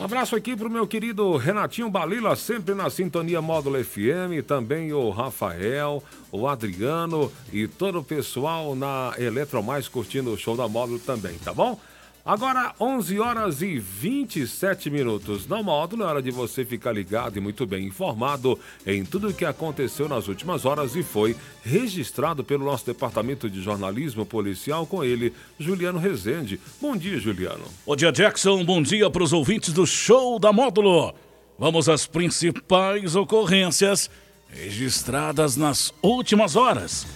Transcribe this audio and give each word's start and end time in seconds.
Abraço 0.00 0.34
aqui 0.34 0.56
pro 0.56 0.70
meu 0.70 0.86
querido 0.86 1.36
Renatinho 1.36 1.90
Balila, 1.90 2.34
sempre 2.34 2.74
na 2.74 2.88
sintonia 2.88 3.42
Módulo 3.42 3.84
FM, 3.84 4.42
também 4.46 4.94
o 4.94 5.10
Rafael, 5.10 6.02
o 6.32 6.48
Adriano 6.48 7.30
e 7.52 7.68
todo 7.68 7.98
o 7.98 8.04
pessoal 8.04 8.74
na 8.74 9.12
Eletromais 9.18 9.88
curtindo 9.88 10.32
o 10.32 10.38
show 10.38 10.56
da 10.56 10.66
Módulo 10.66 10.98
também, 11.00 11.36
tá 11.36 11.52
bom? 11.52 11.78
Agora, 12.24 12.74
11 12.78 13.18
horas 13.18 13.62
e 13.62 13.78
27 13.78 14.90
minutos. 14.90 15.46
Na 15.46 15.62
módulo, 15.62 16.02
é 16.02 16.06
hora 16.06 16.22
de 16.22 16.30
você 16.30 16.66
ficar 16.66 16.92
ligado 16.92 17.38
e 17.38 17.40
muito 17.40 17.66
bem 17.66 17.86
informado 17.86 18.58
em 18.86 19.04
tudo 19.06 19.28
o 19.28 19.34
que 19.34 19.46
aconteceu 19.46 20.06
nas 20.06 20.28
últimas 20.28 20.66
horas 20.66 20.94
e 20.94 21.02
foi 21.02 21.34
registrado 21.62 22.44
pelo 22.44 22.66
nosso 22.66 22.84
departamento 22.84 23.48
de 23.48 23.62
jornalismo 23.62 24.26
policial 24.26 24.86
com 24.86 25.02
ele, 25.02 25.32
Juliano 25.58 25.98
Rezende. 25.98 26.60
Bom 26.78 26.94
dia, 26.94 27.18
Juliano. 27.18 27.64
Bom 27.86 27.96
dia, 27.96 28.12
Jackson. 28.12 28.64
Bom 28.66 28.82
dia 28.82 29.08
para 29.08 29.22
os 29.22 29.32
ouvintes 29.32 29.72
do 29.72 29.86
show 29.86 30.38
da 30.38 30.52
módulo. 30.52 31.14
Vamos 31.58 31.88
às 31.88 32.06
principais 32.06 33.16
ocorrências 33.16 34.10
registradas 34.50 35.56
nas 35.56 35.92
últimas 36.02 36.54
horas. 36.54 37.06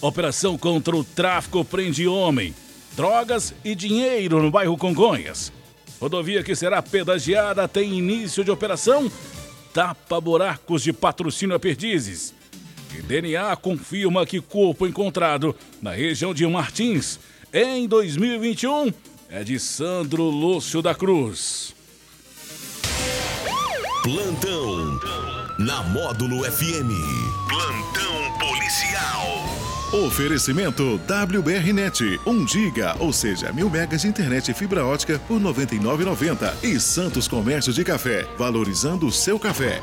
Operação 0.00 0.56
contra 0.56 0.96
o 0.96 1.04
tráfico 1.04 1.64
prende 1.64 2.08
homem 2.08 2.54
drogas 2.96 3.54
e 3.64 3.74
dinheiro 3.74 4.42
no 4.42 4.50
bairro 4.50 4.76
Congonhas. 4.76 5.52
Rodovia 6.00 6.42
que 6.42 6.54
será 6.54 6.82
pedagiada 6.82 7.66
tem 7.66 7.94
início 7.98 8.44
de 8.44 8.50
operação 8.50 9.10
tapa 9.72 10.20
buracos 10.20 10.82
de 10.82 10.92
patrocínio 10.92 11.56
a 11.56 11.58
perdizes. 11.58 12.32
E 12.96 13.02
DNA 13.02 13.56
confirma 13.56 14.24
que 14.24 14.40
corpo 14.40 14.86
encontrado 14.86 15.54
na 15.82 15.90
região 15.90 16.32
de 16.32 16.46
Martins 16.46 17.18
em 17.52 17.88
2021 17.88 18.92
é 19.28 19.42
de 19.42 19.58
Sandro 19.58 20.22
Lúcio 20.24 20.80
da 20.80 20.94
Cruz. 20.94 21.74
Plantão 24.04 25.00
na 25.58 25.82
Módulo 25.82 26.44
FM. 26.44 26.92
Plantão 27.48 28.38
policial. 28.38 29.63
Oferecimento 29.94 31.00
WBRnet, 31.06 32.20
1 32.26 32.48
giga, 32.48 32.96
ou 32.98 33.12
seja, 33.12 33.52
mil 33.52 33.70
megas 33.70 34.02
de 34.02 34.08
internet 34.08 34.50
e 34.50 34.54
fibra 34.54 34.84
ótica 34.84 35.20
por 35.20 35.38
R$ 35.38 35.44
99,90. 35.44 36.64
E 36.64 36.80
Santos 36.80 37.28
Comércio 37.28 37.72
de 37.72 37.84
Café, 37.84 38.26
valorizando 38.36 39.06
o 39.06 39.12
seu 39.12 39.38
café. 39.38 39.80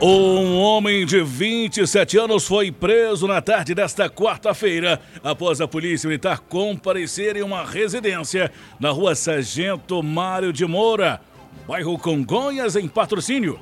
Um 0.00 0.56
homem 0.56 1.06
de 1.06 1.22
27 1.22 2.18
anos 2.18 2.44
foi 2.44 2.72
preso 2.72 3.28
na 3.28 3.40
tarde 3.40 3.76
desta 3.76 4.10
quarta-feira 4.10 5.00
após 5.22 5.60
a 5.60 5.68
polícia 5.68 6.08
militar 6.08 6.40
comparecer 6.40 7.36
em 7.36 7.42
uma 7.42 7.64
residência 7.64 8.50
na 8.80 8.90
rua 8.90 9.14
Sargento 9.14 10.02
Mário 10.02 10.52
de 10.52 10.66
Moura, 10.66 11.20
bairro 11.68 11.96
Congonhas, 11.96 12.74
em 12.74 12.88
patrocínio, 12.88 13.60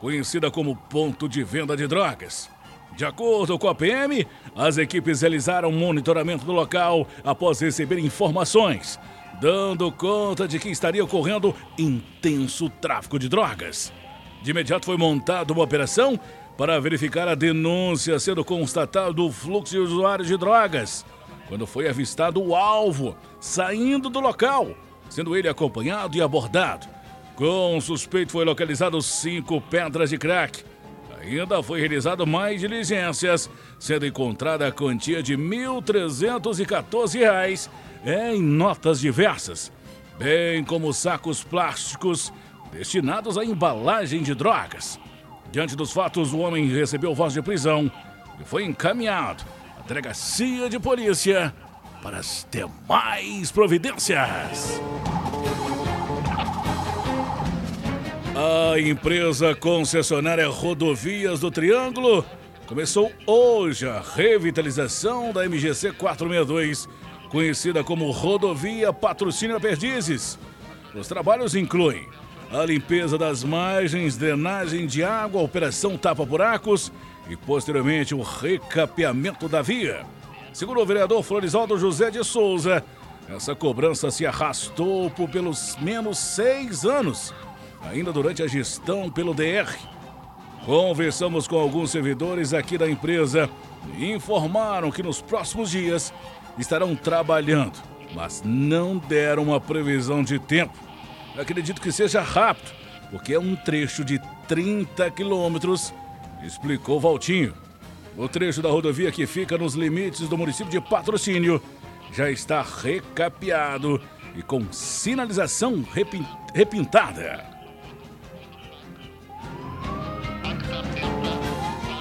conhecida 0.00 0.50
como 0.50 0.74
ponto 0.74 1.28
de 1.28 1.44
venda 1.44 1.76
de 1.76 1.86
drogas. 1.86 2.48
De 2.96 3.04
acordo 3.06 3.58
com 3.58 3.68
a 3.68 3.74
PM, 3.74 4.26
as 4.54 4.76
equipes 4.76 5.22
realizaram 5.22 5.72
monitoramento 5.72 6.44
do 6.44 6.52
local 6.52 7.06
após 7.24 7.60
receber 7.60 7.98
informações, 7.98 9.00
dando 9.40 9.90
conta 9.90 10.46
de 10.46 10.58
que 10.58 10.68
estaria 10.68 11.02
ocorrendo 11.02 11.54
intenso 11.78 12.68
tráfico 12.68 13.18
de 13.18 13.28
drogas. 13.28 13.92
De 14.42 14.50
imediato 14.50 14.86
foi 14.86 14.96
montada 14.96 15.52
uma 15.52 15.62
operação 15.62 16.20
para 16.56 16.78
verificar 16.80 17.26
a 17.28 17.34
denúncia, 17.34 18.18
sendo 18.18 18.44
constatado 18.44 19.26
o 19.26 19.32
fluxo 19.32 19.72
de 19.72 19.78
usuários 19.78 20.28
de 20.28 20.36
drogas, 20.36 21.04
quando 21.48 21.66
foi 21.66 21.88
avistado 21.88 22.42
o 22.42 22.54
alvo 22.54 23.16
saindo 23.40 24.10
do 24.10 24.20
local, 24.20 24.76
sendo 25.08 25.34
ele 25.34 25.48
acompanhado 25.48 26.16
e 26.16 26.20
abordado. 26.20 26.86
Com 27.36 27.78
o 27.78 27.80
suspeito 27.80 28.32
foi 28.32 28.44
localizado 28.44 29.00
cinco 29.00 29.60
pedras 29.60 30.10
de 30.10 30.18
crack, 30.18 30.62
Ainda 31.22 31.62
foi 31.62 31.78
realizado 31.78 32.26
mais 32.26 32.60
diligências, 32.60 33.48
sendo 33.78 34.04
encontrada 34.04 34.66
a 34.66 34.72
quantia 34.72 35.22
de 35.22 35.36
R$ 35.36 35.42
1.314 35.42 37.70
em 38.04 38.42
notas 38.42 38.98
diversas, 38.98 39.70
bem 40.18 40.64
como 40.64 40.92
sacos 40.92 41.44
plásticos 41.44 42.32
destinados 42.72 43.38
à 43.38 43.44
embalagem 43.44 44.20
de 44.22 44.34
drogas. 44.34 44.98
Diante 45.52 45.76
dos 45.76 45.92
fatos, 45.92 46.32
o 46.32 46.38
homem 46.38 46.66
recebeu 46.66 47.14
voz 47.14 47.34
de 47.34 47.42
prisão 47.42 47.88
e 48.40 48.44
foi 48.44 48.64
encaminhado 48.64 49.44
à 49.78 49.82
delegacia 49.86 50.68
de 50.68 50.80
polícia 50.80 51.54
para 52.02 52.18
as 52.18 52.44
demais 52.50 53.52
providências. 53.52 54.80
A 58.72 58.80
empresa 58.80 59.54
concessionária 59.54 60.48
Rodovias 60.48 61.40
do 61.40 61.50
Triângulo 61.50 62.24
começou 62.66 63.12
hoje 63.26 63.86
a 63.86 64.00
revitalização 64.00 65.30
da 65.30 65.46
MGC 65.46 65.92
462, 65.92 66.88
conhecida 67.28 67.84
como 67.84 68.10
Rodovia 68.10 68.90
Patrocínio 68.90 69.60
Perdizes. 69.60 70.38
Os 70.94 71.06
trabalhos 71.06 71.54
incluem 71.54 72.08
a 72.50 72.64
limpeza 72.64 73.18
das 73.18 73.44
margens, 73.44 74.16
drenagem 74.16 74.86
de 74.86 75.04
água, 75.04 75.42
operação 75.42 75.98
tapa-buracos 75.98 76.90
e, 77.28 77.36
posteriormente, 77.36 78.14
o 78.14 78.22
recapeamento 78.22 79.50
da 79.50 79.60
via. 79.60 80.06
Segundo 80.50 80.80
o 80.80 80.86
vereador 80.86 81.22
Florisaldo 81.22 81.78
José 81.78 82.10
de 82.10 82.24
Souza, 82.24 82.82
essa 83.28 83.54
cobrança 83.54 84.10
se 84.10 84.24
arrastou 84.24 85.10
por 85.10 85.28
pelos 85.28 85.76
menos 85.76 86.16
seis 86.16 86.86
anos 86.86 87.34
ainda 87.84 88.12
durante 88.12 88.42
a 88.42 88.46
gestão 88.46 89.10
pelo 89.10 89.34
DR. 89.34 89.72
Conversamos 90.64 91.48
com 91.48 91.58
alguns 91.58 91.90
servidores 91.90 92.54
aqui 92.54 92.78
da 92.78 92.88
empresa 92.88 93.50
e 93.98 94.12
informaram 94.12 94.90
que 94.90 95.02
nos 95.02 95.20
próximos 95.20 95.70
dias 95.70 96.12
estarão 96.58 96.94
trabalhando, 96.94 97.78
mas 98.14 98.42
não 98.44 98.96
deram 98.96 99.42
uma 99.42 99.60
previsão 99.60 100.22
de 100.22 100.38
tempo. 100.38 100.76
Acredito 101.36 101.80
que 101.80 101.90
seja 101.90 102.20
rápido, 102.20 102.72
porque 103.10 103.34
é 103.34 103.38
um 103.38 103.56
trecho 103.56 104.04
de 104.04 104.20
30 104.46 105.10
quilômetros, 105.10 105.92
explicou 106.42 107.00
Valtinho. 107.00 107.54
O 108.16 108.28
trecho 108.28 108.60
da 108.60 108.68
rodovia 108.68 109.10
que 109.10 109.26
fica 109.26 109.56
nos 109.56 109.74
limites 109.74 110.28
do 110.28 110.36
município 110.36 110.70
de 110.70 110.80
Patrocínio 110.80 111.60
já 112.12 112.30
está 112.30 112.62
recapeado 112.62 114.00
e 114.36 114.42
com 114.42 114.70
sinalização 114.70 115.82
repintada. 116.52 117.51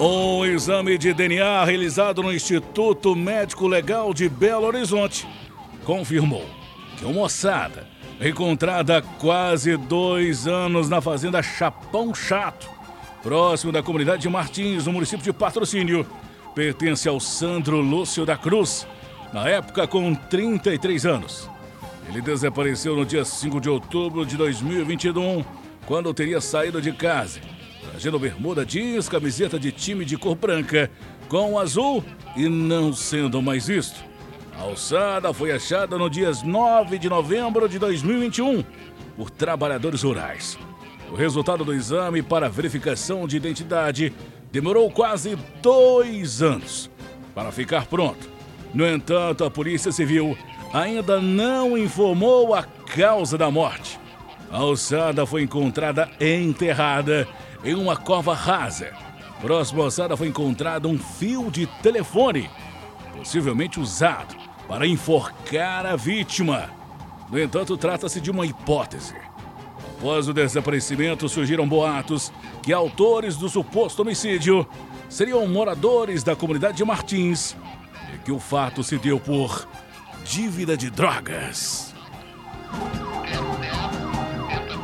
Um 0.03 0.43
exame 0.43 0.97
de 0.97 1.13
DNA 1.13 1.63
realizado 1.63 2.23
no 2.23 2.33
Instituto 2.33 3.15
Médico 3.15 3.67
Legal 3.67 4.15
de 4.15 4.27
Belo 4.27 4.65
Horizonte 4.65 5.27
confirmou 5.85 6.43
que 6.97 7.05
uma 7.05 7.13
moçada 7.13 7.87
encontrada 8.19 8.97
há 8.97 9.01
quase 9.03 9.77
dois 9.77 10.47
anos 10.47 10.89
na 10.89 11.01
fazenda 11.01 11.43
Chapão 11.43 12.15
Chato, 12.15 12.67
próximo 13.21 13.71
da 13.71 13.83
comunidade 13.83 14.23
de 14.23 14.29
Martins, 14.29 14.87
no 14.87 14.93
município 14.93 15.23
de 15.23 15.31
Patrocínio, 15.31 16.03
pertence 16.55 17.07
ao 17.07 17.19
Sandro 17.19 17.79
Lúcio 17.79 18.25
da 18.25 18.35
Cruz, 18.35 18.87
na 19.31 19.47
época 19.47 19.85
com 19.85 20.15
33 20.15 21.05
anos. 21.05 21.47
Ele 22.09 22.21
desapareceu 22.21 22.95
no 22.95 23.05
dia 23.05 23.23
5 23.23 23.61
de 23.61 23.69
outubro 23.69 24.25
de 24.25 24.35
2021, 24.35 25.45
quando 25.85 26.11
teria 26.11 26.41
saído 26.41 26.81
de 26.81 26.91
casa 26.91 27.39
trajando 27.89 28.19
bermuda 28.19 28.65
jeans, 28.65 29.09
camiseta 29.09 29.59
de 29.59 29.71
time 29.71 30.05
de 30.05 30.17
cor 30.17 30.35
branca 30.35 30.89
com 31.27 31.57
azul 31.57 32.03
e 32.35 32.47
não 32.47 32.93
sendo 32.93 33.41
mais 33.41 33.67
visto. 33.67 34.03
A 34.57 34.61
alçada 34.61 35.33
foi 35.33 35.51
achada 35.51 35.97
no 35.97 36.09
dia 36.09 36.31
9 36.43 36.99
de 36.99 37.09
novembro 37.09 37.67
de 37.67 37.79
2021 37.79 38.63
por 39.15 39.29
trabalhadores 39.29 40.03
rurais. 40.03 40.57
O 41.09 41.15
resultado 41.15 41.65
do 41.65 41.73
exame 41.73 42.21
para 42.21 42.49
verificação 42.49 43.27
de 43.27 43.37
identidade 43.37 44.13
demorou 44.51 44.89
quase 44.91 45.37
dois 45.61 46.41
anos 46.41 46.89
para 47.33 47.51
ficar 47.51 47.85
pronto. 47.85 48.29
No 48.73 48.87
entanto, 48.87 49.43
a 49.43 49.51
Polícia 49.51 49.91
Civil 49.91 50.37
ainda 50.73 51.19
não 51.19 51.77
informou 51.77 52.53
a 52.53 52.63
causa 52.63 53.37
da 53.37 53.49
morte. 53.51 53.99
A 54.49 54.57
alçada 54.57 55.25
foi 55.25 55.43
encontrada 55.43 56.09
enterrada 56.19 57.27
em 57.63 57.75
uma 57.75 57.95
cova 57.95 58.33
rasa. 58.33 58.91
Próximo 59.39 59.81
à 59.81 59.85
alçada 59.85 60.15
foi 60.15 60.27
encontrado 60.27 60.87
um 60.87 60.97
fio 60.97 61.49
de 61.49 61.65
telefone, 61.81 62.49
possivelmente 63.15 63.79
usado 63.79 64.35
para 64.67 64.87
enforcar 64.87 65.85
a 65.85 65.95
vítima. 65.95 66.69
No 67.29 67.39
entanto, 67.39 67.77
trata-se 67.77 68.21
de 68.21 68.29
uma 68.29 68.45
hipótese. 68.45 69.15
Após 69.97 70.27
o 70.27 70.33
desaparecimento, 70.33 71.29
surgiram 71.29 71.67
boatos 71.67 72.31
que 72.61 72.73
autores 72.73 73.35
do 73.37 73.47
suposto 73.47 74.01
homicídio 74.01 74.67
seriam 75.09 75.45
moradores 75.47 76.23
da 76.23 76.35
comunidade 76.35 76.77
de 76.77 76.85
Martins 76.85 77.55
e 78.13 78.17
que 78.19 78.31
o 78.31 78.39
fato 78.39 78.83
se 78.83 78.97
deu 78.97 79.19
por 79.19 79.67
dívida 80.23 80.77
de 80.77 80.89
drogas. 80.89 81.93